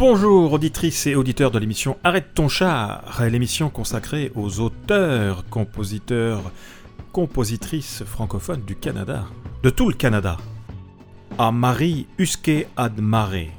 [0.00, 6.52] Bonjour auditrices et auditeurs de l'émission Arrête ton char, l'émission consacrée aux auteurs, compositeurs,
[7.12, 9.26] compositrices francophones du Canada,
[9.62, 10.38] de tout le Canada.
[11.38, 13.50] À Marie Usque ad mare.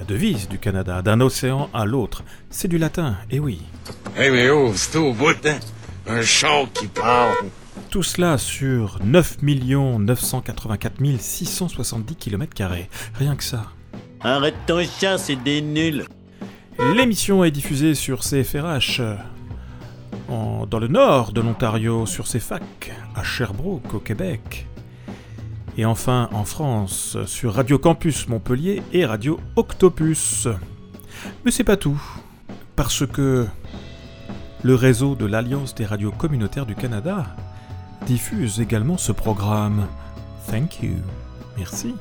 [0.00, 3.62] La devise du Canada, d'un océan à l'autre, c'est du latin, et eh oui.
[4.18, 5.60] Eh mais oh, c'est au bout, hein?
[6.08, 7.36] Un chant qui parle.
[7.88, 12.52] Tout cela sur 9 984 670 km,
[13.14, 13.66] rien que ça.
[14.22, 16.04] Arrête ton chat, c'est des nuls.
[16.94, 19.00] L'émission est diffusée sur CFRH
[20.28, 24.66] dans le nord de l'Ontario, sur CFAC, à Sherbrooke, au Québec.
[25.76, 30.48] Et enfin en France, sur Radio Campus Montpellier et Radio Octopus.
[31.44, 32.00] Mais c'est pas tout,
[32.76, 33.46] parce que
[34.62, 37.26] le réseau de l'Alliance des radios communautaires du Canada
[38.06, 39.86] diffuse également ce programme.
[40.50, 40.96] Thank you.
[41.56, 41.94] Merci.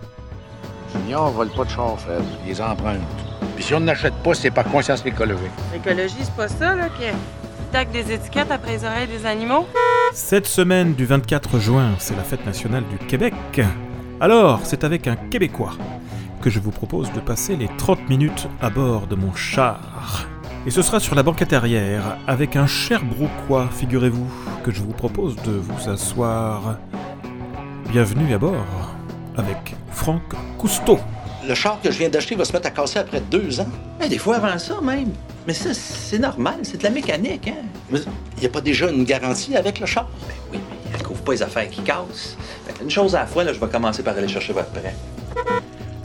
[0.93, 2.99] Junior vole pas de char faible, les emprunte.
[3.55, 5.51] Puis si on n'achète pas, c'est par conscience écologique.
[5.73, 7.05] L'écologie, c'est pas ça, là, qui
[7.71, 9.67] tac des étiquettes après les oreilles des animaux?
[10.13, 13.33] Cette semaine du 24 juin, c'est la fête nationale du Québec.
[14.19, 15.73] Alors, c'est avec un Québécois
[16.41, 20.25] que je vous propose de passer les 30 minutes à bord de mon char.
[20.65, 24.27] Et ce sera sur la banquette arrière, avec un cher Brouquois, figurez-vous,
[24.63, 26.77] que je vous propose de vous asseoir.
[27.91, 28.95] Bienvenue à bord,
[29.37, 29.75] avec
[30.09, 30.99] Franck Cousteau.
[31.47, 33.67] Le char que je viens d'acheter va se mettre à casser après deux ans.
[34.09, 35.11] des fois avant ça même.
[35.45, 37.61] Mais ça, c'est normal, c'est de la mécanique, hein?
[37.91, 40.09] il n'y a pas déjà une garantie avec le char?
[40.27, 42.35] Ben oui, mais elle couvre pas les affaires qui cassent.
[42.81, 44.95] Une chose à la fois, là, je vais commencer par aller chercher votre prêt.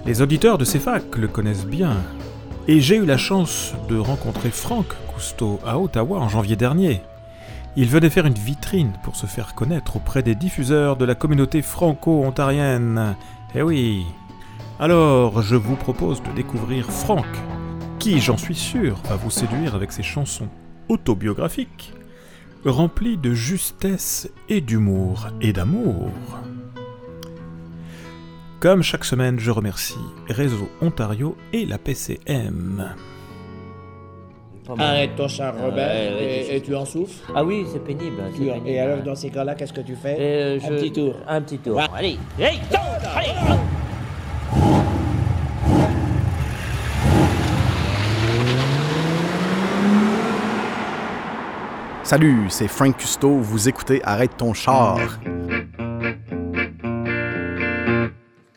[0.04, 1.96] Les auditeurs de CEFAC le connaissent bien.
[2.68, 7.00] Et j'ai eu la chance de rencontrer Franck Cousteau à Ottawa en janvier dernier.
[7.76, 11.62] Il venait faire une vitrine pour se faire connaître auprès des diffuseurs de la communauté
[11.62, 13.16] franco-ontarienne.
[13.56, 14.04] Eh oui.
[14.80, 17.26] Alors, je vous propose de découvrir Franck,
[18.00, 20.48] qui, j'en suis sûr, va vous séduire avec ses chansons
[20.88, 21.94] autobiographiques,
[22.64, 26.10] remplies de justesse et d'humour et d'amour.
[28.58, 29.94] Comme chaque semaine, je remercie
[30.28, 32.96] Réseau Ontario et la PCM.
[34.78, 37.30] Arrête ton char, Robert, et, tu en souffres.
[37.34, 38.22] Ah oui, c'est pénible,
[38.66, 40.16] Et alors, dans ces cas-là, qu'est-ce que tu fais?
[40.18, 41.14] Euh, Un petit tour.
[41.28, 41.80] Un petit tour.
[41.94, 42.58] Allez, hey,
[43.14, 43.28] allez
[52.02, 54.98] Salut, c'est Frank Custo, vous écoutez Arrête ton char.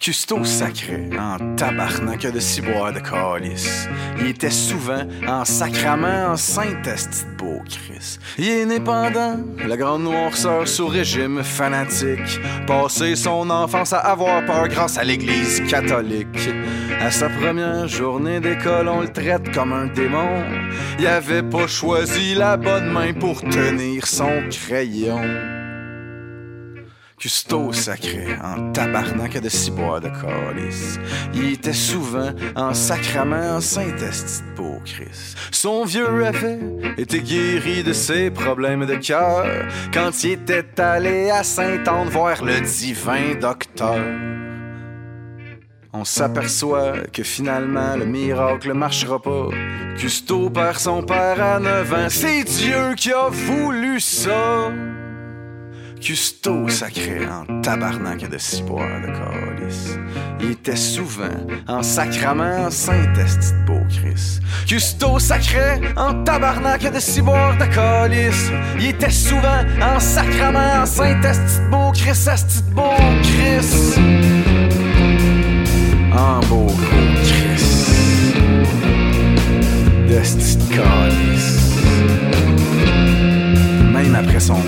[0.07, 3.89] Custo sacré en tabarnak de ciboire de calice.
[4.17, 8.17] Il était souvent en sacrament en saint-esti beau Chris.
[8.37, 9.35] Il est indépendant,
[9.67, 12.39] la grande noirceur sous régime fanatique.
[12.65, 16.51] Passé son enfance à avoir peur grâce à l'église catholique.
[17.01, 20.41] À sa première journée d'école, on le traite comme un démon.
[20.99, 25.56] Il avait pas choisi la bonne main pour tenir son crayon.
[27.19, 30.99] Custo sacré, en tabarnak de ciboire de calice.
[31.33, 35.35] Il était souvent en sacrament en Saint-Esti de Christ.
[35.49, 36.59] Son vieux avait
[36.95, 39.47] été guéri de ses problèmes de cœur
[39.91, 43.97] quand il était allé à Saint-Anne voir le divin docteur.
[45.93, 49.49] On s'aperçoit que finalement le miracle marchera pas.
[49.97, 52.09] Custo perd son père à 9 ans.
[52.09, 54.69] C'est Dieu qui a voulu ça.
[56.01, 59.97] Custo sacré en tabarnak de ciboire de calice.
[60.39, 61.25] Il était souvent
[61.67, 64.39] en sacrament en Saint-Esti de beau Chris.
[64.67, 68.51] Custo sacré en tabarnak de ciboire de calice.
[68.79, 72.93] Il était souvent en sacrament en Saint-Esti de beau Chris, Esti de beau
[73.23, 73.97] Chris.
[76.13, 77.65] En beau gros Chris.
[80.07, 81.57] D'Esti de calice.
[83.93, 84.61] Même après son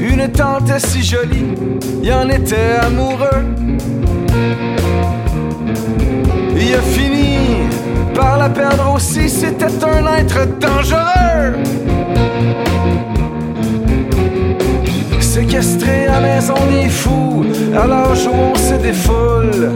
[0.00, 1.54] une tante si jolie,
[2.02, 3.44] il en était amoureux.
[6.56, 7.38] Il a fini
[8.14, 11.54] par la perdre aussi, c'était un être dangereux.
[15.20, 17.44] Séquestré à maison des fous,
[17.74, 19.72] à l'âge où on se défoule.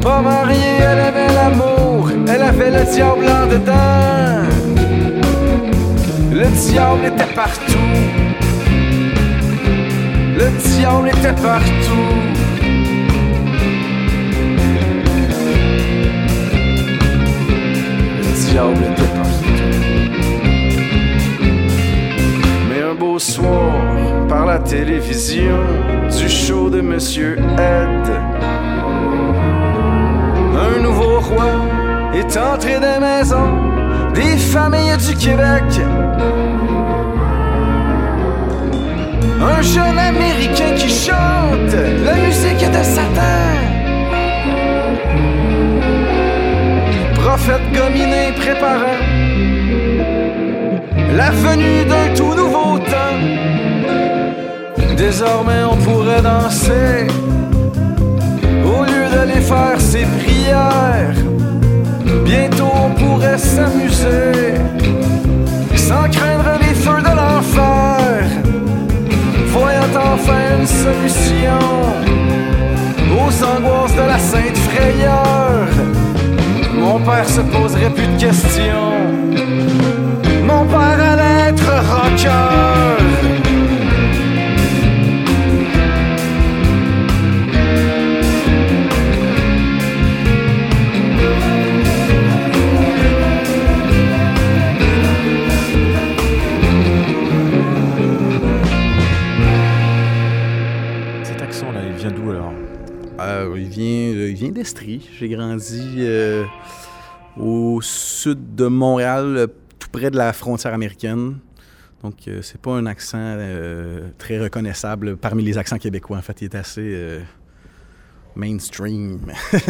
[0.00, 4.55] Pas mariée, elle avait l'amour, elle avait le diable en dedans.
[6.38, 7.78] Le diable était partout.
[10.36, 12.12] Le diable était partout.
[18.18, 19.56] Le diable était partout.
[22.68, 23.72] Mais un beau soir,
[24.28, 25.62] par la télévision
[26.18, 28.10] du show de Monsieur Ed.
[30.54, 31.46] Un nouveau roi
[32.12, 33.75] est entré des maisons
[34.16, 35.68] des familles du Québec.
[39.52, 41.74] Un jeune américain qui chante
[42.06, 43.46] la musique de Satan.
[47.14, 49.02] Prophète gominé préparant
[51.14, 53.20] la venue d'un tout nouveau temps.
[54.96, 57.06] Désormais on pourrait danser
[58.64, 61.25] au lieu d'aller faire ses prières.
[62.26, 64.54] Bientôt on pourrait s'amuser
[65.76, 68.24] sans craindre les feux de l'enfer.
[69.46, 71.60] Voyant enfin une solution
[73.12, 75.68] aux angoisses de la sainte frayeur.
[76.74, 78.92] Mon père se poserait plus de questions.
[80.44, 83.35] Mon père allait être rocker.
[104.66, 105.08] d'Estrie.
[105.16, 106.44] J'ai grandi euh,
[107.36, 109.46] au sud de Montréal, euh,
[109.78, 111.38] tout près de la frontière américaine.
[112.02, 116.18] Donc, euh, c'est pas un accent euh, très reconnaissable parmi les accents québécois.
[116.18, 117.20] En fait, il est assez
[118.34, 119.32] mainstream.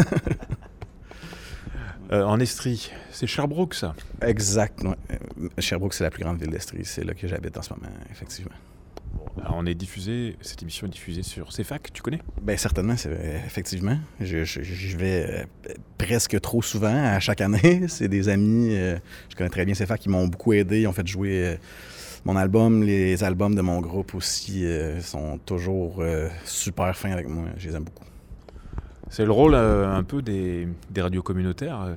[2.09, 3.93] En Estrie, c'est Sherbrooke ça?
[4.21, 4.81] Exact.
[4.81, 5.49] ouais.
[5.59, 6.85] Sherbrooke, c'est la plus grande ville d'Estrie.
[6.85, 8.55] C'est là que j'habite en ce moment, effectivement.
[9.49, 12.21] On est diffusé, cette émission est diffusée sur CFAC, tu connais?
[12.41, 12.95] Bien, certainement,
[13.45, 13.97] effectivement.
[14.19, 17.85] Je, vais euh, presque trop souvent à chaque année.
[17.87, 18.97] C'est des amis, euh,
[19.29, 20.81] je connais très bien ces facs qui m'ont beaucoup aidé.
[20.81, 21.55] Ils ont fait jouer euh,
[22.25, 26.03] mon album, les albums de mon groupe aussi euh, sont toujours
[26.45, 27.45] super fins avec moi.
[27.57, 28.05] Je les aime beaucoup.
[29.09, 31.95] C'est le rôle un peu des, des radios communautaires,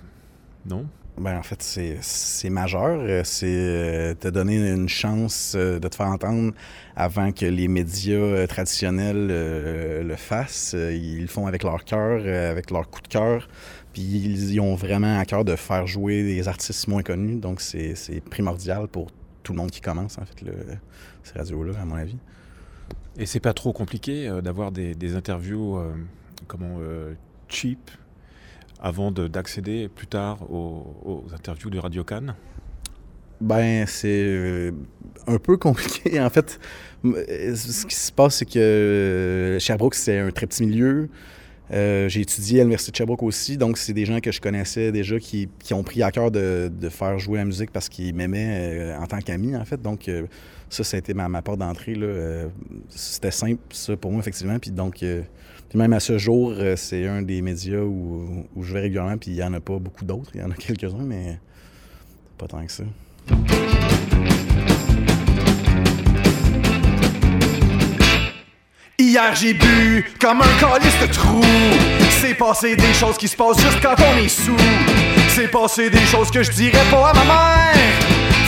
[0.66, 0.86] non?
[1.20, 2.98] Ben, en fait, c'est, majeur.
[2.98, 6.54] Euh, C'est euh, te donner une chance euh, de te faire entendre
[6.96, 10.74] avant que les médias traditionnels le fassent.
[10.74, 12.20] Ils le font avec leur cœur,
[12.50, 13.48] avec leur coup de cœur.
[13.92, 17.36] Puis ils, ils ont vraiment à cœur de faire jouer des artistes moins connus.
[17.36, 17.94] Donc, c'est,
[18.30, 19.10] primordial pour
[19.42, 20.52] tout le monde qui commence, en fait, le,
[21.22, 22.18] ces radios-là, à mon avis.
[23.18, 25.78] Et c'est pas trop compliqué d'avoir des, interviews
[26.46, 27.14] comment euh,
[27.48, 27.90] cheap
[28.80, 32.34] avant de- d'accéder plus tard aux, interviews de Radio Cannes?
[33.40, 34.72] Ben, c'est euh,
[35.26, 36.20] un peu compliqué.
[36.20, 36.58] En fait,
[37.04, 41.08] euh, ce qui se passe, c'est que euh, Sherbrooke, c'est un très petit milieu.
[41.72, 45.20] J'ai étudié à l'Université de Sherbrooke aussi, donc c'est des gens que je connaissais déjà
[45.20, 48.92] qui, qui ont pris à cœur de, de faire jouer la musique parce qu'ils m'aimaient
[48.98, 49.80] en tant qu'ami, en fait.
[49.80, 50.10] Donc,
[50.68, 51.94] ça, ça a été ma, ma porte d'entrée.
[52.88, 54.58] C'était simple, ça, pour moi, effectivement.
[54.58, 55.04] Puis donc,
[55.70, 59.16] puis même à ce jour, euh, c'est un des médias où, où je vais régulièrement,
[59.16, 60.32] puis il n'y en a pas beaucoup d'autres.
[60.34, 61.38] Il y en a quelques-uns, mais
[62.36, 62.82] pas tant que ça.
[68.98, 71.40] Hier j'ai bu comme un calice de trou.
[72.20, 74.56] C'est passé des choses qui se passent juste quand on est sous.
[75.28, 77.74] C'est passé des choses que je dirais pas à ma mère.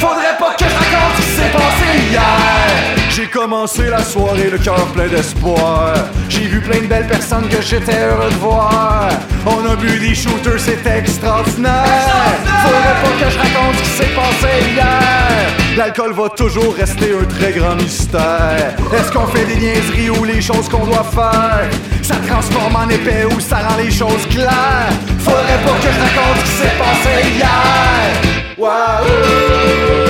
[0.00, 3.01] Faudrait pas que je raconte ce qui s'est passé hier.
[3.14, 5.92] J'ai commencé la soirée le cœur plein d'espoir.
[6.31, 9.11] J'ai vu plein de belles personnes que j'étais heureux de voir.
[9.45, 11.85] On a bu des shooters, c'était extraordinaire.
[12.62, 15.76] Faudrait pas que je raconte ce qui s'est passé hier.
[15.76, 18.75] L'alcool va toujours rester un très grand mystère.
[18.95, 21.69] Est-ce qu'on fait des niaiseries ou les choses qu'on doit faire?
[22.02, 24.88] Ça transforme en épais ou ça rend les choses claires?
[25.19, 28.33] Faudrait pas que je raconte ce qui s'est passé hier.
[28.57, 30.01] C'était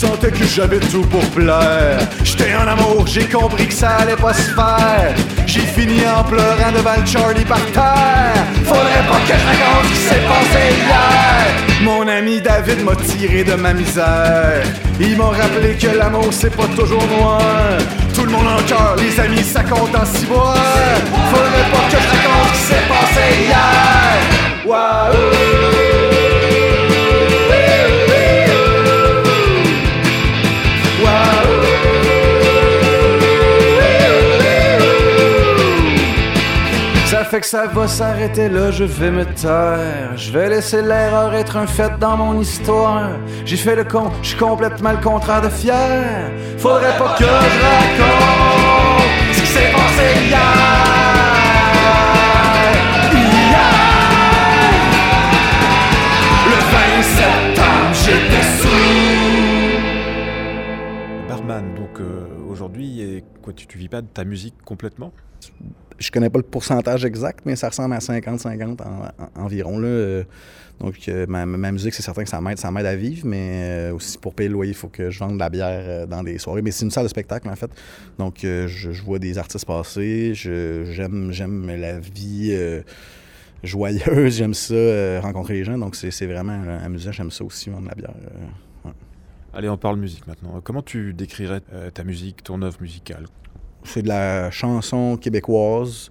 [0.00, 1.98] sentais que j'avais tout pour plaire.
[2.24, 5.14] J'étais en amour, j'ai compris que ça allait pas se faire.
[5.46, 8.42] J'ai fini en pleurant devant Charlie par terre.
[8.64, 11.82] Faudrait pas que je raconte ce qui s'est passé hier.
[11.82, 14.62] Mon ami David m'a tiré de ma misère.
[14.98, 17.42] Il m'a rappelé que l'amour c'est pas toujours noir.
[18.14, 20.54] Tout le monde en cœur, les amis ça compte en six mois.
[21.30, 24.66] Faudrait pas que je raconte ce qui s'est passé hier.
[24.66, 25.99] Waouh!
[37.30, 40.16] fait que ça va s'arrêter là, je vais me taire.
[40.16, 43.10] Je vais laisser l'erreur être un fait dans mon histoire.
[43.44, 46.28] J'ai fait le con, je suis complètement le contraire de fier.
[46.58, 50.40] Faudrait pas que je raconte ce qui s'est passé hier.
[61.28, 63.22] Barman, donc euh, aujourd'hui,
[63.54, 65.12] tu, tu vis pas de ta musique complètement?
[66.00, 69.78] Je connais pas le pourcentage exact, mais ça ressemble à 50-50 en- en- environ.
[69.78, 70.24] Là.
[70.80, 73.94] Donc, euh, ma, musique, c'est certain que ça m'aide, ça m'aide à vivre, mais euh,
[73.94, 76.22] aussi pour payer le loyer, il faut que je vende de la bière euh, dans
[76.22, 76.62] des soirées.
[76.62, 77.70] Mais c'est une salle de spectacle, en fait.
[78.18, 80.32] Donc, je, vois des artistes passer.
[80.34, 82.58] J'aime, j'aime la vie
[83.62, 84.36] joyeuse.
[84.36, 85.76] J'aime ça, rencontrer les gens.
[85.76, 87.12] Donc, c'est, vraiment amusant.
[87.12, 88.14] J'aime ça aussi, vendre de la bière.
[89.52, 90.60] Allez, on parle musique maintenant.
[90.64, 91.60] Comment tu décrirais
[91.92, 93.26] ta musique, ton œuvre musicale?
[93.84, 96.10] C'est de la chanson québécoise,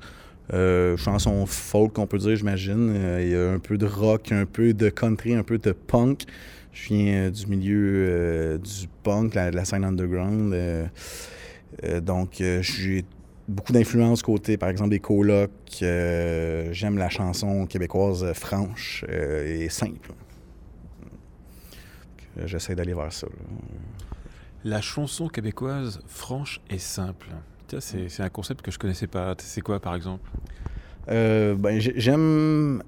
[0.53, 2.91] euh, chanson folk, on peut dire, j'imagine.
[2.95, 5.71] Euh, Il y a un peu de rock, un peu de country, un peu de
[5.71, 6.23] punk.
[6.73, 10.55] Je viens euh, du milieu du punk, la- de la scène underground.
[12.01, 13.05] donc, j'ai
[13.47, 15.51] beaucoup d'influence côté, par exemple, des colocs.
[15.79, 20.11] J'aime la chanson québécoise franche et simple.
[22.45, 23.27] J'essaie d'aller vers ça.
[24.63, 27.29] La chanson québécoise franche et simple.
[27.79, 29.35] C'est un concept que je connaissais pas.
[29.37, 30.29] C'est quoi, par exemple?
[31.09, 32.81] Euh, ben, j'ai- j'aime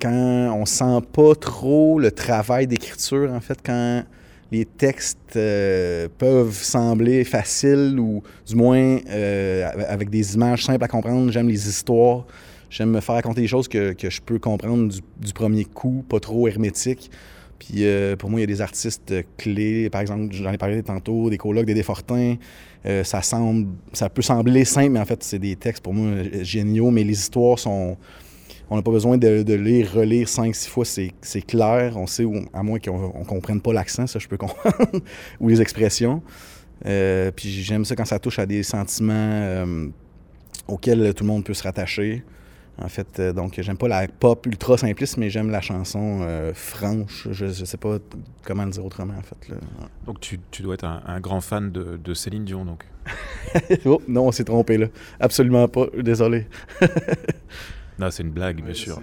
[0.00, 4.04] quand on sent pas trop le travail d'écriture, en fait, quand
[4.50, 10.88] les textes euh, peuvent sembler faciles ou du moins euh, avec des images simples à
[10.88, 11.30] comprendre.
[11.32, 12.26] J'aime les histoires.
[12.70, 16.48] J'aime me faire raconter des choses que, je peux comprendre du, premier coup, pas trop
[16.48, 17.10] hermétique.
[17.58, 17.84] Puis
[18.18, 19.88] pour moi, il y a des artistes clés.
[19.90, 22.34] Par exemple, j'en ai parlé tantôt, des colocs, des Desfortins.
[22.86, 26.06] Euh, ça semble, ça peut sembler simple, mais en fait, c'est des textes pour moi
[26.06, 26.90] euh, géniaux.
[26.90, 27.96] Mais les histoires sont,
[28.68, 30.84] on n'a pas besoin de, de lire, relire cinq, six fois.
[30.84, 31.96] C'est, clair.
[31.96, 34.76] On sait, où, à moins qu'on ne comprenne pas l'accent, ça je peux comprendre,
[35.40, 36.22] ou les expressions.
[36.86, 39.64] Euh, puis j'aime ça quand ça touche à des sentiments
[40.68, 42.22] auxquels tout le monde peut se rattacher.
[42.82, 46.52] En fait, euh, donc j'aime pas la pop ultra simpliste, mais j'aime la chanson euh,
[46.54, 47.28] franche.
[47.30, 47.98] Je, je sais pas
[48.44, 49.48] comment le dire autrement, en fait.
[49.48, 49.56] là.
[49.56, 49.86] Ouais.
[50.06, 52.84] Donc tu, tu dois être un, un grand fan de, de Céline Dion, donc.
[53.84, 54.86] oh, non, on s'est trompé là.
[55.20, 55.86] Absolument pas.
[55.96, 56.46] Désolé.
[57.96, 59.00] Non, c'est une blague, bien sûr.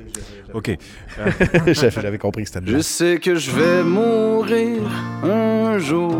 [0.54, 0.78] Ok.
[1.68, 4.82] J'avais j'avais compris que c'était une Je sais que je vais mourir
[5.24, 6.14] un jour.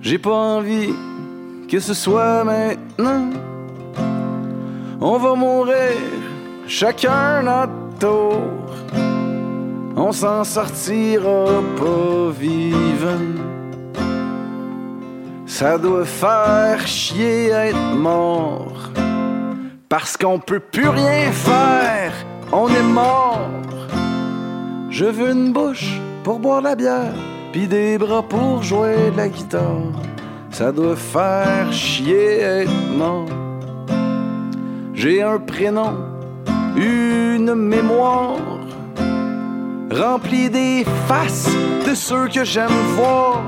[0.00, 0.90] J'ai pas envie
[1.68, 3.30] que ce soit maintenant.
[5.00, 5.96] On va mourir
[6.66, 8.42] chacun notre tour.
[9.94, 13.38] On s'en sortira pas vivant.
[15.46, 18.90] Ça doit faire chier être mort.
[19.88, 22.12] Parce qu'on peut plus rien faire,
[22.52, 23.48] on est mort.
[24.90, 27.14] Je veux une bouche pour boire la bière,
[27.52, 29.92] puis des bras pour jouer de la guitare.
[30.50, 33.47] Ça doit faire chier être mort.
[34.98, 35.94] J'ai un prénom,
[36.76, 38.36] une mémoire,
[39.92, 41.48] remplie des faces
[41.86, 43.44] de ceux que j'aime voir.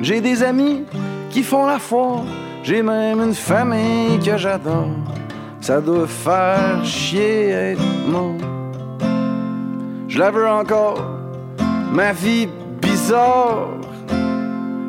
[0.00, 0.82] J'ai des amis
[1.30, 2.24] qui font la foire,
[2.64, 4.96] j'ai même une famille que j'adore.
[5.60, 8.34] Ça doit faire chier être mort.
[10.08, 11.04] Je la veux encore,
[11.92, 12.48] ma vie
[12.82, 13.68] bizarre.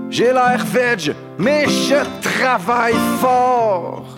[0.10, 4.16] J'ai l'air veg, mais je travaille fort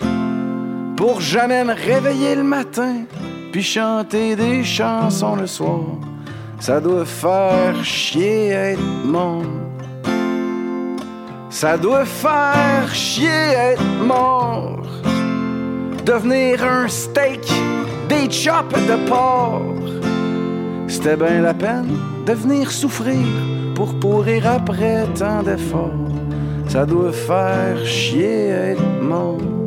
[0.96, 3.04] pour jamais me réveiller le matin
[3.52, 5.84] puis chanter des chansons le soir.
[6.60, 9.42] Ça doit faire chier être mort.
[11.50, 14.82] Ça doit faire chier être mort.
[16.04, 17.48] Devenir un steak,
[18.08, 19.62] des chops de porc.
[20.88, 21.96] C'était bien la peine
[22.26, 23.26] de venir souffrir
[23.74, 25.90] pour pourrir après tant d'efforts.
[26.68, 29.63] Ça doit faire chier être mort.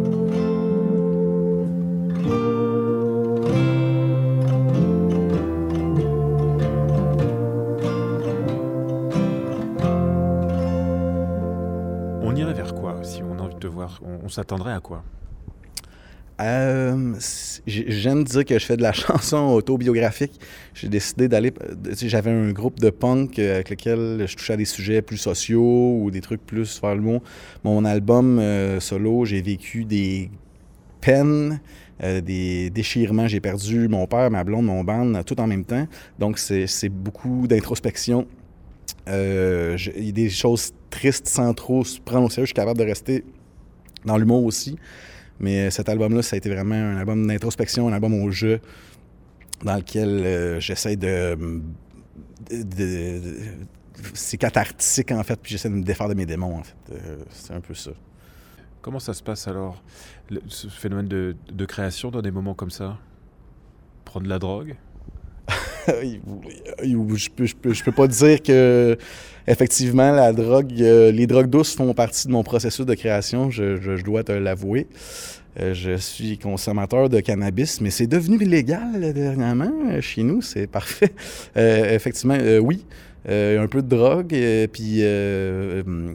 [14.28, 15.04] On, s'attendrait à quoi?
[16.42, 17.14] Euh,
[17.66, 20.38] J'aime dire que je fais de la chanson autobiographique.
[20.74, 21.54] J'ai décidé d'aller.
[21.94, 25.18] sais, J'avais un groupe de punk euh, avec lequel je touchais à des sujets plus
[25.18, 27.24] sociaux ou des trucs plus vers le mot.
[27.64, 30.30] Mon album euh, solo, j'ai vécu des
[31.00, 31.62] peines,
[32.04, 33.30] euh, des déchirements.
[33.30, 35.88] J'ai perdu mon père, ma blonde, mon band, tout en même temps.
[36.20, 38.28] Donc, c'est beaucoup d'introspection.
[39.08, 42.46] Euh, Il y a des choses tristes sans trop se prendre au sérieux.
[42.46, 43.24] Je suis capable de rester
[44.08, 44.78] dans l'humour aussi.
[45.40, 48.60] Mais euh, cet album-là, ça a été vraiment un album d'introspection, un album au jeu,
[49.64, 51.38] dans lequel euh, j'essaie de,
[54.14, 56.76] C'est cathartique, en fait, puis j'essaie de me défaire de mes démons, en fait.
[56.92, 57.92] Euh, c'est un peu ça.
[58.82, 59.84] Comment ça se passe alors,
[60.48, 62.98] ce phénomène de, de création dans des moments comme ça?
[64.06, 64.76] Prendre de la drogue?
[66.84, 68.98] je, peux, peux, pas dire que
[69.48, 73.50] effectivement la drogue, euh, les drogues douces font partie de mon processus de création.
[73.50, 74.88] Je, dois te l'avouer.
[75.60, 80.42] Euh, je suis consommateur de cannabis, mais c'est devenu illégal dernièrement euh, chez nous.
[80.42, 81.14] C'est parfait.
[81.56, 82.86] Effectivement, oui.
[83.30, 84.34] Un peu de drogue,
[84.72, 85.04] puis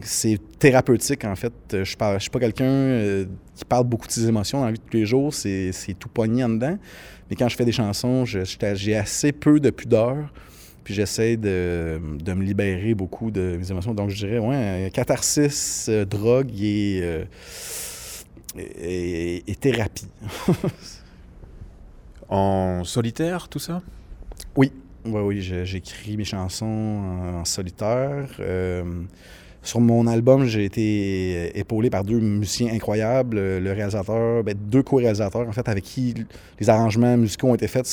[0.02, 1.52] c'est thérapeutique en fait.
[1.70, 4.84] Je ne suis pas quelqu'un qui parle beaucoup de ses émotions dans la vie de
[4.90, 6.78] tous les jours, c'est c'est tout pogné en dedans.
[7.32, 10.30] Mais quand je fais des chansons, j'ai assez peu de pudeur,
[10.84, 13.94] puis j'essaie de, de me libérer beaucoup de mes émotions.
[13.94, 17.24] Donc je dirais, ouais, catharsis, euh, drogue et, euh,
[18.58, 20.08] et, et thérapie.
[22.28, 23.80] En solitaire, tout ça?
[24.54, 24.70] Oui,
[25.06, 28.28] oui, oui, j'écris mes chansons en, en solitaire.
[28.40, 28.84] Euh,
[29.62, 33.36] sur mon album, j'ai été épaulé par deux musiciens incroyables.
[33.38, 36.14] Le réalisateur, ben, deux co-réalisateurs, en fait, avec qui
[36.58, 37.86] les arrangements musicaux ont été faits.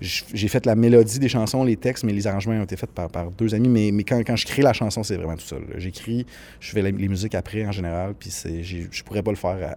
[0.00, 3.30] J'ai fait la mélodie des chansons, les textes, mais les arrangements ont été faits par,
[3.32, 3.90] deux amis.
[3.92, 5.64] Mais, quand, je crée la chanson, c'est vraiment tout seul.
[5.78, 6.24] J'écris,
[6.60, 9.76] je fais les musiques après en général, puis je pourrais pas le faire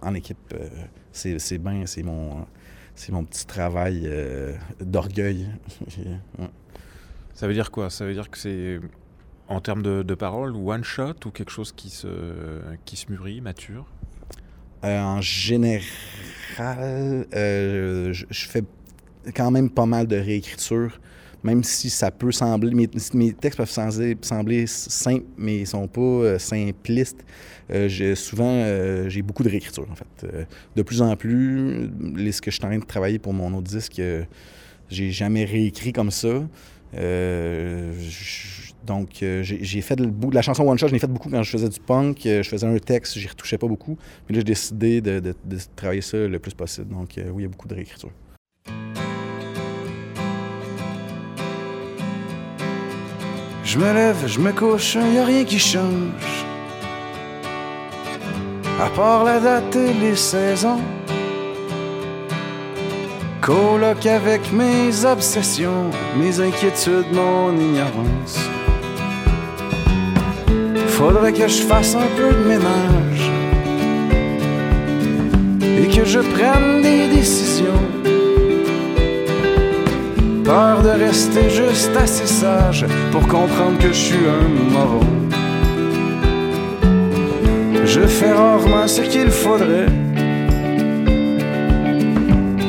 [0.00, 0.38] en équipe.
[0.54, 0.66] Euh,
[1.12, 2.46] C'est bien, c'est mon,
[3.10, 5.46] mon petit travail euh, d'orgueil.
[7.34, 7.90] Ça veut dire quoi?
[7.90, 8.78] Ça veut dire que c'est
[9.48, 12.08] en termes de, de paroles, one shot ou quelque chose qui se,
[12.84, 13.86] qui se mûrit, mature?
[14.84, 15.82] Euh, en général,
[17.34, 18.62] euh, je, fais
[19.34, 21.00] quand même pas mal de réécriture,
[21.42, 22.74] même si ça peut sembler.
[22.74, 27.24] Mes, mes textes peuvent sembler, simples, mais ils sont pas euh, simplistes.
[28.14, 28.62] Souvent,
[29.08, 30.46] j'ai beaucoup de réécriture, en fait.
[30.76, 33.54] De plus en plus, les- ce que je suis en train de travailler pour mon
[33.54, 34.02] autre disque,
[34.90, 36.42] j'ai jamais réécrit comme ça.
[36.96, 37.92] Euh,
[38.84, 41.50] donc, euh, j'ai fait de la chanson One Shot, je l'ai fait beaucoup quand je
[41.50, 42.26] faisais du punk.
[42.26, 43.96] euh, je faisais un texte, j'y retouchais pas beaucoup.
[44.28, 45.34] Mais là, j'ai décidé de,
[45.74, 46.88] travailler ça le plus possible.
[46.88, 48.10] Donc, oui, il y a beaucoup de réécriture.
[53.64, 56.44] Je me lève, je me couche, y a rien qui change.
[58.80, 60.80] À part la date et les saisons.
[63.44, 68.38] Coloc avec mes obsessions, mes inquiétudes, mon ignorance.
[70.88, 73.30] Faudrait que je fasse un peu de ménage
[75.60, 77.82] et que je prenne des décisions.
[80.42, 85.00] Peur de rester juste assez sage pour comprendre que je suis un moron.
[87.84, 90.03] Je fais rarement ce qu'il faudrait.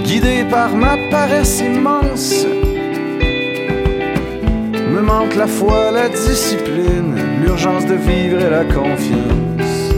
[0.06, 2.46] Guidé par ma paresse immense,
[4.94, 9.94] me manque la foi, la discipline, l'urgence de vivre et la confiance.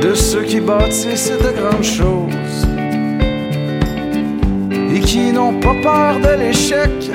[0.00, 2.66] De ceux qui bâtissent de grandes choses
[4.94, 7.10] et qui n'ont pas peur de l'échec.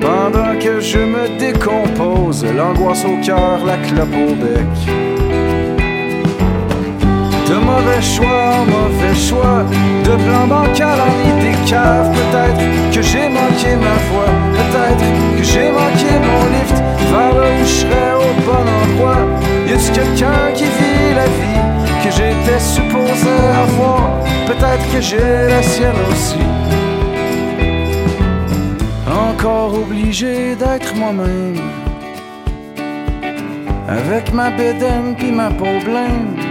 [0.00, 4.95] Pendant que je me décompose, l'angoisse au cœur, la clope au bec.
[7.48, 9.62] De mauvais choix, mauvais choix,
[10.04, 12.10] de plan bancal en idée cave.
[12.12, 14.26] Peut-être que j'ai manqué ma foi,
[14.58, 15.06] peut-être
[15.38, 16.78] que j'ai manqué mon lift
[17.10, 17.86] vers là où je
[18.24, 19.22] au bon endroit?
[19.68, 21.62] Y a-tu quelqu'un qui vit la vie
[22.02, 24.10] que j'étais supposé avoir?
[24.46, 26.38] Peut-être que j'ai la sienne aussi.
[29.08, 31.60] Encore obligé d'être moi-même.
[33.88, 36.45] Avec ma bédaine puis ma peau blême.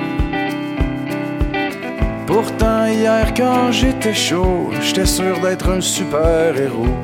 [2.27, 6.97] Pourtant, hier, quand j'étais chaud, j'étais sûr d'être un super héros.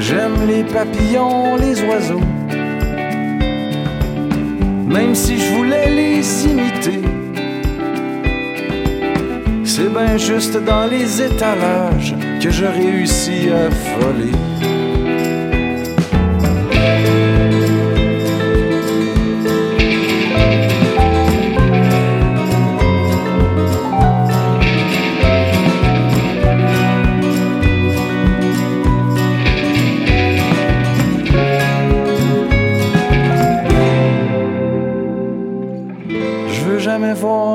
[0.00, 2.20] J'aime les papillons, les oiseaux.
[4.88, 7.00] Même si je voulais les imiter.
[9.64, 14.53] C'est bien juste dans les étalages que je réussis à voler.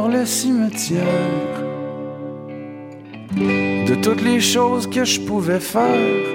[0.08, 1.04] Le cimetière
[3.36, 6.26] de toutes les choses que je pouvais faire,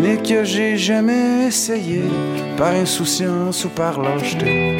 [0.00, 2.02] mais que j'ai jamais essayé
[2.58, 4.78] par insouciance ou par lâcheté.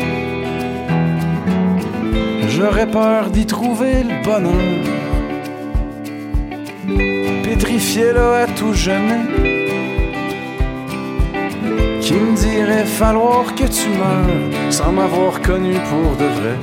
[2.50, 4.84] J'aurais peur d'y trouver le bonheur,
[7.42, 9.53] pétrifié là à tout jamais,
[12.04, 16.56] qui me dirait falloir que tu meurs sans m'avoir connu pour de vrai?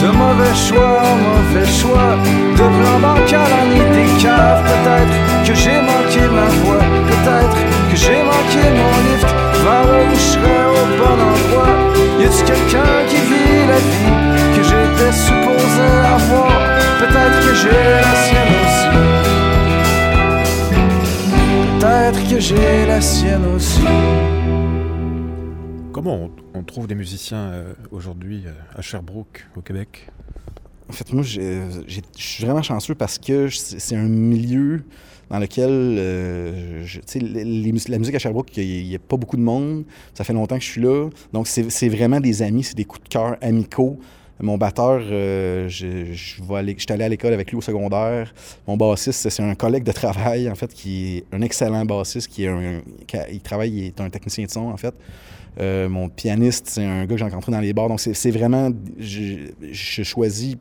[0.00, 2.16] De mauvais choix, mauvais choix,
[2.58, 7.58] de plan bancal à des caves, peut-être que j'ai manqué ma voix, peut-être
[7.90, 9.28] que j'ai manqué mon lift,
[9.64, 11.74] Va où je au bon endroit.
[12.18, 14.51] Y a-tu quelqu'un qui vit la vie?
[15.02, 16.48] J'étais supposé avoir?
[16.98, 18.88] Peut-être que j'ai la sienne aussi.
[21.80, 23.80] Peut-être que j'ai la sienne aussi.
[25.92, 30.08] Comment on, on trouve des musiciens euh, aujourd'hui euh, à Sherbrooke, au Québec?
[30.88, 31.40] En fait, moi, je
[32.16, 34.82] suis vraiment chanceux parce que c'est un milieu
[35.30, 38.94] dans lequel, euh, je- tu sais, les- les mus- la musique à Sherbrooke, il n'y
[38.94, 39.84] a, pas beaucoup de monde.
[40.12, 41.08] Ça fait longtemps que je suis là.
[41.32, 43.98] Donc, c'est c'est vraiment des amis, c'est des coups de cœur amicaux.
[44.42, 48.34] Mon batteur, euh, je, j'étais allé à l'école avec lui au secondaire.
[48.66, 52.44] Mon bassiste, c'est un collègue de travail, en fait, qui est un excellent bassiste, qui
[52.44, 54.94] est un, qui il travaille, il est un technicien de son, en fait.
[55.60, 57.88] Euh, mon pianiste, c'est un gars que j'ai rencontré dans les bars.
[57.88, 58.70] Donc, c'est vraiment.
[58.98, 60.56] Je, choisis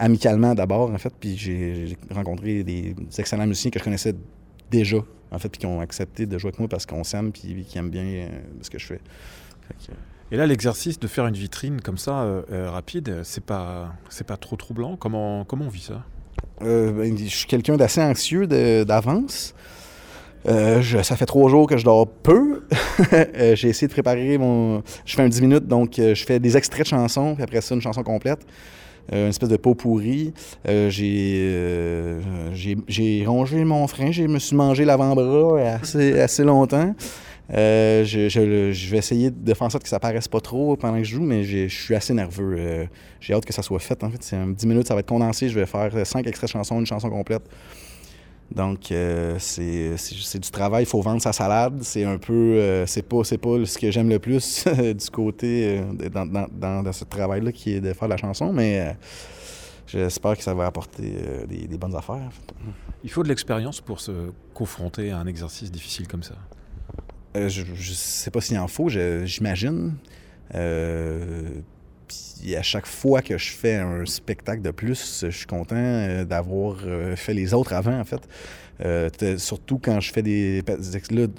[0.00, 4.14] amicalement d'abord, en fait, puis j'ai rencontré des, excellents musiciens que je connaissais
[4.72, 4.98] déjà,
[5.30, 7.78] en fait, puis qui ont accepté de jouer avec moi parce qu'on s'aime, puis qui
[7.78, 8.28] aiment bien euh,
[8.60, 9.00] ce que je fais.
[10.34, 14.26] Et là, l'exercice de faire une vitrine comme ça, euh, euh, rapide, c'est pas, c'est
[14.26, 14.96] pas trop troublant?
[14.96, 16.02] Comment, comment on vit ça?
[16.62, 18.48] Euh, ben, je suis quelqu'un d'assez anxieux
[18.84, 19.54] d'avance.
[20.44, 22.64] Ça fait trois jours que je dors peu.
[23.54, 24.82] J'ai essayé de préparer mon.
[25.04, 27.76] Je fais un 10 minutes, donc je fais des extraits de chansons, puis après ça,
[27.76, 28.40] une chanson complète.
[29.12, 30.34] Une espèce de pot pourri.
[30.66, 31.94] J'ai
[33.24, 36.92] rongé mon frein, je me suis mangé l'avant-bras assez, assez longtemps.
[37.52, 41.04] Euh, je, vais essayer de faire en sorte que ça paraisse pas trop pendant que
[41.04, 42.56] je joue, mais je suis assez nerveux.
[42.58, 42.86] Euh,
[43.20, 44.02] j'ai hâte que ça soit fait.
[44.02, 45.48] En fait, c'est un 10 minutes, ça va être condensé.
[45.48, 47.42] Je vais faire 5 extraits chansons, une chanson complète.
[48.50, 50.84] Donc, euh, c'est du travail.
[50.84, 51.82] Il faut vendre sa salade.
[51.82, 52.84] C'est un peu.
[52.86, 55.80] c'est pas, pas ce que j'aime le plus du côté.
[56.10, 58.96] dans, ce travail-là qui est de faire de la chanson, mais
[59.86, 61.14] j'espère que ça va apporter
[61.46, 62.30] des, bonnes affaires.
[63.02, 66.34] Il faut de l'expérience pour se confronter à un exercice difficile comme ça.
[67.36, 69.94] Euh, je, je sais pas s'il en faut, j'imagine.
[70.54, 71.48] Euh,
[72.06, 76.24] puis à chaque fois que je fais un spectacle de plus, je suis content euh,
[76.24, 76.76] d'avoir
[77.16, 78.20] fait les autres avant, en fait.
[79.38, 80.62] Surtout quand je fais des...
[80.66, 80.76] Là,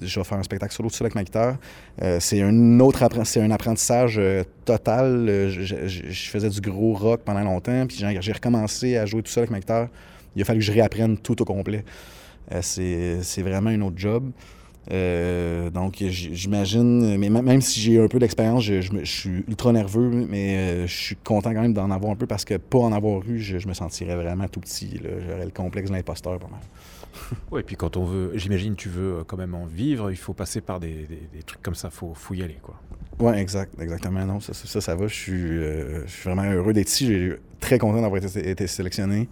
[0.01, 1.57] je vais faire un spectacle solo tout seul avec ma guitare.
[2.19, 4.19] C'est un autre appren- un apprentissage
[4.63, 5.49] total.
[5.49, 9.43] Je, je- faisais du gros rock pendant longtemps, puis j'ai recommencé à jouer tout seul
[9.43, 9.89] avec ma guitare.
[10.35, 11.83] Il a fallu que je réapprenne tout au complet.
[12.61, 14.31] C'est vraiment un autre job.
[14.91, 19.43] Euh, donc, j'imagine, mais même si j'ai un peu d'expérience, je, je me- je suis
[19.47, 22.55] ultra nerveux, mais euh, je suis content quand même d'en avoir un peu parce que
[22.57, 24.99] pas en avoir eu, je, je me sentirais vraiment tout petit.
[25.27, 26.59] J'aurais le complexe de l'imposteur pas mal.
[27.51, 30.17] Oui, et puis quand on veut, j'imagine, tu veux euh, quand même en vivre, il
[30.17, 32.75] faut passer par des, des- des trucs comme ça, faut, faut y aller, quoi.
[33.19, 34.25] Ouais, exact, exactement.
[34.25, 35.07] Non, ça, ça, ça, ça va.
[35.07, 37.07] Je suis, euh, je suis vraiment heureux d'être ici.
[37.07, 39.29] J'ai très content d'avoir été, été sélectionné.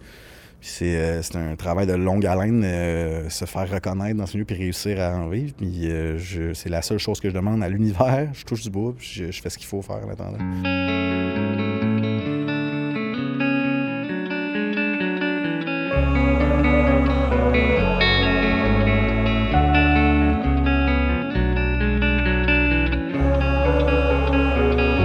[0.82, 4.56] Euh, c'est un travail de longue haleine, euh, se faire reconnaître dans ce milieu puis
[4.56, 5.52] réussir à en vivre.
[5.56, 6.18] Puis euh,
[6.54, 8.28] c'est la seule chose que je demande à l'univers.
[8.32, 10.38] Je touche du bois, puis je, fais ce qu'il faut faire en attendant.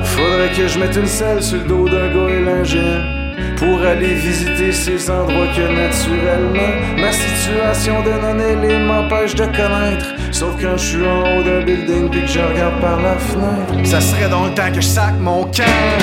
[0.03, 3.18] Faudrait que je mette une selle sur le dos d'un gars élingien
[3.57, 10.05] pour aller visiter ces endroits que naturellement ma situation de non-élé m'empêche de connaître.
[10.31, 13.87] Sauf quand je suis en haut d'un building puis que je regarde par la fenêtre.
[13.87, 15.99] Ça serait dans le temps que je sac mon camp.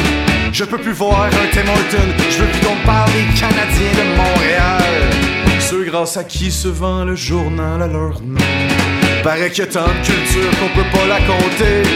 [0.53, 2.09] Je peux plus voir un Tim Horton.
[2.31, 4.93] Je veux plus qu'on parle des Canadiens de Montréal.
[5.61, 8.41] Ceux grâce à qui se vend le journal à leur nom.
[9.23, 11.89] Paraît qu'il y a tant de culture qu'on peut pas la compter.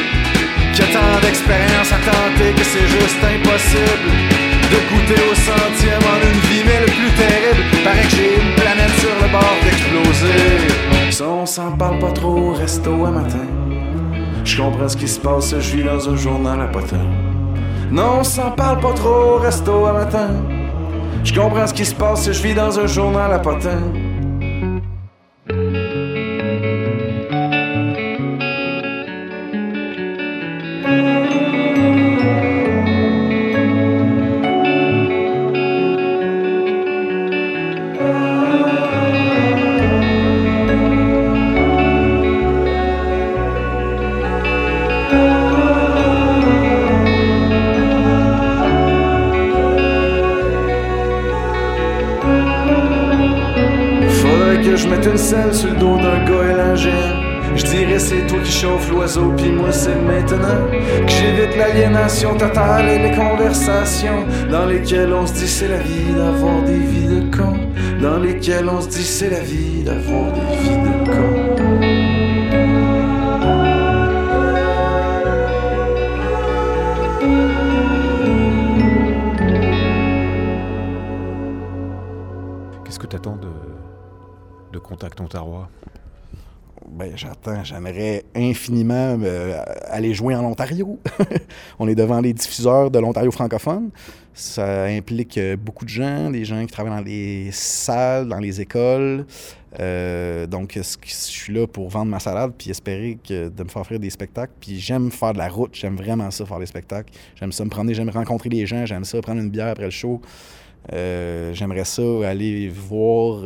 [0.74, 4.39] Qu'il y a tant d'expérience à tenter que c'est juste impossible
[4.70, 8.54] de goûter au centième en une vie, mais le plus terrible, paraît que j'ai une
[8.54, 11.10] planète sur le bord d'exploser.
[11.10, 13.46] Ça, on s'en parle pas trop au resto à matin.
[14.44, 17.04] Je comprends ce qui se passe, je vis dans un journal à potin.
[17.90, 20.28] Non, on s'en parle pas trop au resto à matin.
[21.24, 23.80] Je comprends ce qui se passe, je vis dans un journal à potin.
[62.40, 67.06] Totale et les conversations dans lesquelles on se dit c'est la vie d'avoir des vies
[67.06, 67.68] de cons,
[68.00, 71.50] dans lesquelles on se dit c'est la vie d'avoir des vies de cons.
[82.84, 83.52] Qu'est-ce que tu attends de,
[84.72, 85.66] de Contact Ontario
[86.92, 90.98] Ben, j'attends, j'aimerais infiniment euh, aller jouer en Ontario.
[91.78, 93.90] On est devant les diffuseurs de l'Ontario francophone.
[94.34, 98.60] Ça implique euh, beaucoup de gens, des gens qui travaillent dans les salles, dans les
[98.60, 99.24] écoles.
[99.78, 103.82] Euh, donc, je suis là pour vendre ma salade puis espérer que, de me faire
[103.82, 104.52] offrir des spectacles.
[104.58, 107.12] Puis j'aime faire de la route, j'aime vraiment ça, faire des spectacles.
[107.36, 109.90] J'aime ça me promener, j'aime rencontrer les gens, j'aime ça prendre une bière après le
[109.90, 110.20] show.
[110.90, 113.44] J'aimerais ça aller voir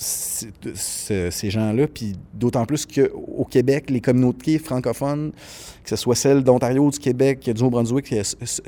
[0.00, 1.86] ces- gens-là.
[1.88, 5.32] Puis d'autant plus qu'au Québec, les communautés francophones,
[5.82, 8.14] que ce soit celles d'Ontario, du Québec, du Nouveau-Brunswick,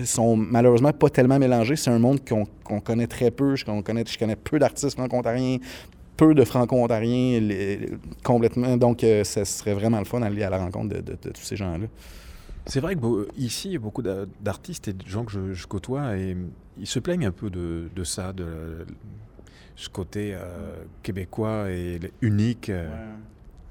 [0.05, 1.77] sont malheureusement pas tellement mélangées.
[1.77, 3.57] C'est un monde qu'on connaît très peu.
[3.57, 5.59] Je, connais peu d'artistes franco-ontariens,
[6.17, 7.41] peu de franco-ontariens
[8.23, 8.77] complètement.
[8.77, 11.87] Donc, euh, ça serait vraiment le fun d'aller à la rencontre de, tous ces gens-là.
[12.67, 15.67] C'est vrai que ici, il y a beaucoup d'a- d'artistes et de gens que je,
[15.67, 16.37] côtoie et
[16.79, 18.85] ils se plaignent un peu de, de ça, de
[19.81, 22.69] ce côté euh, québécois et unique.
[22.69, 22.89] euh.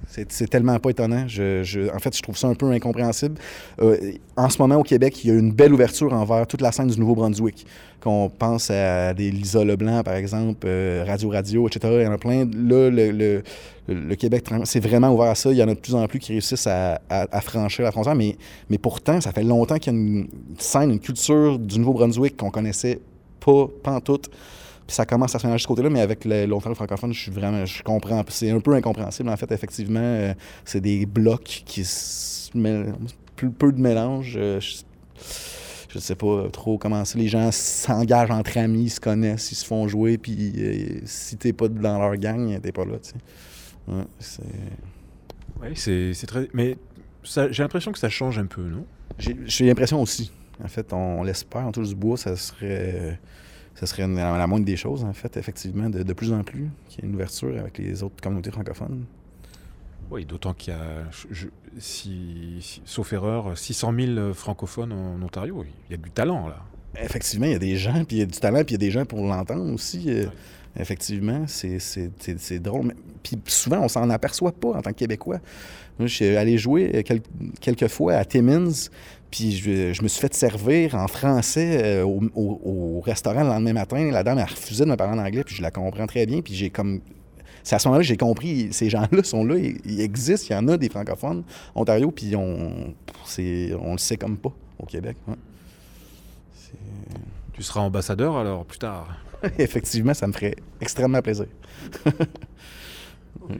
[0.07, 1.23] C'est tellement pas étonnant.
[1.23, 3.35] En fait, je trouve ça un peu incompréhensible.
[3.79, 6.71] Euh, en ce moment, au Québec, il y a une belle ouverture envers toute la
[6.71, 7.67] scène du Nouveau-Brunswick.
[7.99, 10.67] Qu'on pense à des Lisa Leblanc, par exemple,
[11.05, 11.93] Radio Radio, etc.
[11.99, 12.45] Il y en a plein.
[12.45, 15.51] Là, le, Québec, c'est vraiment ouvert à ça.
[15.51, 18.15] Il y en a de plus en plus qui réussissent à franchir la frontière.
[18.15, 18.37] Mais,
[18.69, 22.51] mais pourtant, ça fait longtemps qu'il y a une scène, une culture du Nouveau-Brunswick qu'on
[22.51, 22.99] connaissait
[23.41, 24.21] pas, pas en tout.
[24.89, 27.19] Puis ça commence à se mélanger de ce côté-là, mais avec le- l'Ontario francophone, je
[27.21, 28.23] suis vraiment, je comprends.
[28.29, 29.99] C'est un peu incompréhensible, en fait, effectivement.
[30.01, 30.33] euh,
[30.65, 32.95] c'est des blocs qui se mêlent-
[33.35, 34.33] plus peu de mélange.
[34.35, 34.77] euh, je,
[35.93, 37.19] je sais pas trop comment ça.
[37.19, 41.37] Les gens s'engagent entre amis, ils se connaissent, ils se font jouer, puis euh, si
[41.37, 43.15] t'es pas dans leur gang, t'es pas là, tu sais.
[43.87, 44.41] Ouais, c'est...
[45.61, 46.47] Oui, c'est très.
[46.53, 46.77] Mais
[47.51, 48.85] j'ai l'impression que ça change un peu, non?
[49.19, 50.31] J'ai l'impression aussi.
[50.63, 53.19] En fait, on, l'espère, on touche du bois, ça serait,
[53.75, 56.69] ça serait une- la moindre des choses, en fait, effectivement, de, de plus en plus,
[56.87, 59.05] qu'il y ait une ouverture avec les autres communautés francophones.
[60.11, 65.63] Oui, d'autant qu'il y a, je- si, si- sauf erreur, 600 000 francophones en Ontario.
[65.89, 66.57] Il y a du talent, là.
[66.99, 68.83] Effectivement, il y a des gens, puis il y a du talent, puis il y
[68.83, 70.05] a des gens pour l'entendre aussi.
[70.09, 70.25] euh,
[70.79, 72.85] Effectivement, c'est- c'est c'est- c'est drôle.
[72.85, 75.39] Mais- Puis souvent, on s'en aperçoit pas en tant que Québécois.
[75.97, 77.21] Moi, je suis allé jouer quel-
[77.59, 78.71] quelques fois à Timmins,
[79.31, 82.61] puis je, je me suis fait servir en français euh, au, au-
[82.97, 84.09] au restaurant le lendemain matin.
[84.11, 86.41] La dame a refusé de me parler en anglais, puis je la comprends très bien.
[86.41, 87.01] Puis j'ai comme.
[87.63, 90.53] C'est à ce moment-là que j'ai compris, ces gens-là sont là, ils, ils existent, il
[90.53, 91.43] y en a des francophones,
[91.75, 92.93] Ontario, puis on,
[93.81, 95.17] on le sait comme pas au Québec.
[95.27, 95.35] ouais.
[97.53, 99.17] Tu seras ambassadeur alors plus tard.
[99.59, 101.47] Effectivement, ça me ferait extrêmement plaisir.
[103.49, 103.57] Oui.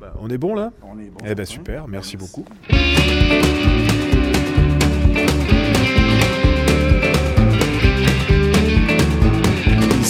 [0.00, 0.72] Bah, on est bon là?
[0.82, 1.18] On est bon.
[1.26, 2.44] Eh ben super, merci beaucoup.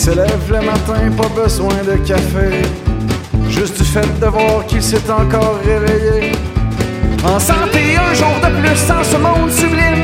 [0.03, 2.51] Se lève le matin, pas besoin de café.
[3.49, 6.33] Juste du fait de voir qu'il s'est encore réveillé.
[7.25, 10.03] En santé, un jour de plus dans ce monde sublime.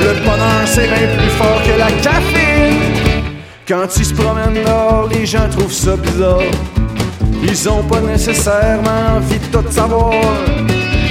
[0.00, 2.80] Le bonheur, c'est bien plus fort que la caféine.
[3.68, 6.50] Quand il se promène dehors, les gens trouvent ça bizarre.
[7.42, 10.14] Ils ont pas nécessairement envie de tout savoir.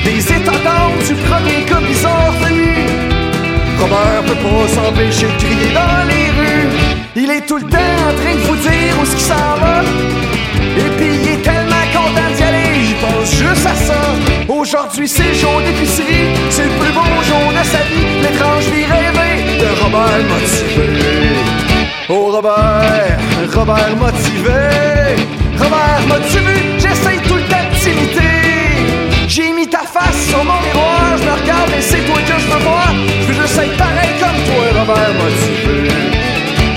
[0.04, 2.74] Des états d'âme du premier bizarre venu.
[3.80, 6.23] Robert peut pas s'empêcher de crier dans les.
[7.16, 9.84] Il est tout le temps en train de vous dire où ce qui s'en va.
[10.78, 14.02] Et puis il est tellement content d'y aller, il pense juste à ça.
[14.48, 18.22] Aujourd'hui c'est le jour d'épicerie, c'est le plus beau jour de sa vie.
[18.24, 21.36] L'étrange vie rêvée de Robert motivé.
[22.10, 23.20] Oh Robert,
[23.54, 25.16] Robert motivé.
[25.60, 27.76] Robert motivé, j'essaye tout le temps de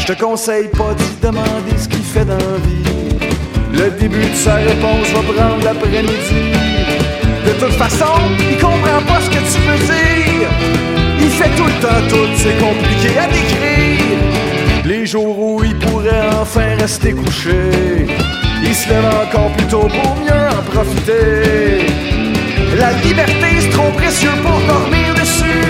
[0.08, 3.18] Je te conseille pas de demander ce qu'il fait dans la vie.
[3.72, 6.52] Le début de sa réponse va prendre l'après-midi.
[7.44, 8.14] De toute façon,
[8.48, 10.48] il comprend pas ce que tu veux dire.
[11.18, 14.84] Il fait tout le temps tout, c'est compliqué à décrire.
[14.84, 18.06] Les jours où il pourrait enfin rester couché,
[18.62, 21.84] il se lève encore plus tôt pour mieux en profiter.
[22.78, 25.66] La liberté, c'est trop précieux pour dormir dessus.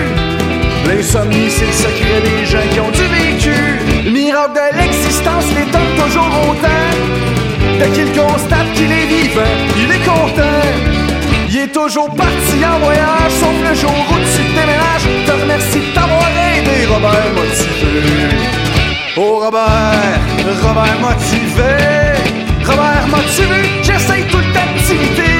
[0.85, 3.86] L'insomnie, c'est le secret des gens qui ont du vécu.
[4.37, 6.85] De l'existence l'étonne toujours autant.
[7.79, 9.41] Dès qu'il constate qu'il est vivant,
[9.75, 11.73] il est content.
[11.73, 15.07] toujours parti en voyage, sauf le jour où tu déménages.
[15.25, 18.29] Te remercie de t'avoir aidé, Robert motivé.
[19.17, 20.19] Oh Robert,
[20.61, 21.73] Robert motivé,
[22.63, 25.31] Robert motivé, j'essaye toute activité.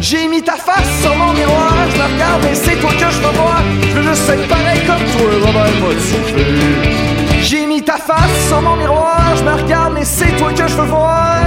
[0.00, 3.20] J'ai mis ta face sur mon miroir, je me regarde et c'est toi que je
[3.20, 3.62] veux voir.
[3.80, 7.11] Je veux juste être pareil comme toi, Robert motivé.
[8.14, 11.40] Face mon miroir, je me regarde mais c'est toi que je veux voir.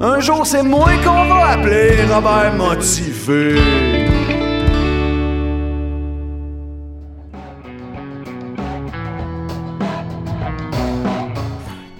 [0.00, 3.60] Un jour c'est moi qu'on va appeler Robert motivé.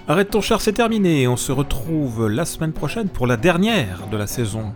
[0.07, 1.27] Arrête ton char, c'est terminé.
[1.27, 4.73] On se retrouve la semaine prochaine pour la dernière de la saison.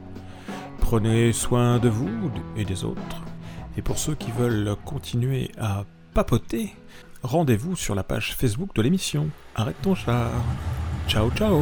[0.80, 3.23] Prenez soin de vous et des autres.
[3.78, 6.73] Et pour ceux qui veulent continuer à papoter,
[7.23, 9.29] rendez-vous sur la page Facebook de l'émission.
[9.55, 10.32] Arrête ton char.
[11.08, 11.60] Ciao ciao